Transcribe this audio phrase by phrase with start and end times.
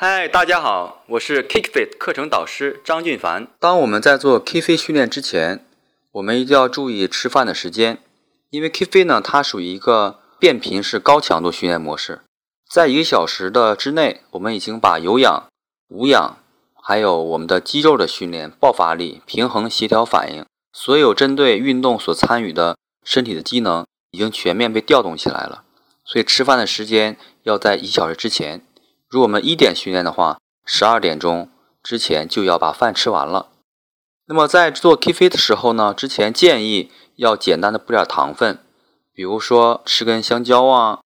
[0.00, 3.48] 嗨，大家好，我是 KickFit 课程导师张俊凡。
[3.58, 5.66] 当我们在做 KFit 训练之前，
[6.12, 7.98] 我们一定要注意吃饭的时间，
[8.50, 12.20] 因为 KFit 呢，它属于一个变频式高强度训练模式，
[12.70, 15.48] 在一个小时的之内，我们已经把有氧、
[15.88, 16.38] 无氧，
[16.80, 25.64] 还有我们的肌肉的训练、爆发力、平衡、协调反应，所有针对运动所参与的身体的机能，已经全面被调动起来了。
[26.04, 28.62] 所以吃饭的时间要在一小时之前。
[29.08, 31.48] 如果我们一点训练的话，十二点钟
[31.82, 33.48] 之前就要把饭吃完了。
[34.26, 38.58] 那么在做 KFit 的时候呢，之前建议要简单的补点糖分，
[39.14, 41.00] 比如说吃根香蕉啊，